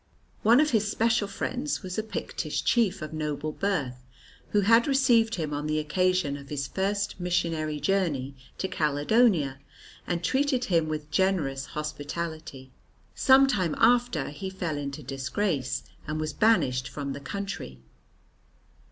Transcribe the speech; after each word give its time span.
One 0.41 0.59
of 0.59 0.71
his 0.71 0.89
special 0.89 1.27
friends 1.27 1.83
was 1.83 1.95
a 1.95 2.01
Pictish 2.01 2.63
chief 2.63 3.03
of 3.03 3.13
noble 3.13 3.51
birth 3.51 4.03
who 4.49 4.61
had 4.61 4.87
received 4.87 5.35
him 5.35 5.53
on 5.53 5.67
the 5.67 5.77
occasion 5.77 6.35
of 6.37 6.49
his 6.49 6.65
first 6.67 7.19
missionary 7.19 7.79
journey 7.79 8.35
to 8.57 8.67
Caledonia 8.67 9.59
and 10.07 10.23
treated 10.23 10.63
him 10.65 10.89
with 10.89 11.11
generous 11.11 11.67
hospitality. 11.77 12.71
Some 13.13 13.45
time 13.45 13.75
after 13.77 14.29
he 14.29 14.49
fell 14.49 14.75
into 14.77 15.03
disgrace 15.03 15.83
and 16.07 16.19
was 16.19 16.33
banished 16.33 16.89
from 16.89 17.13
the 17.13 17.19
country. 17.19 17.79